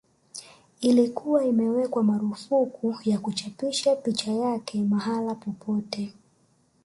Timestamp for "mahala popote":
4.83-6.13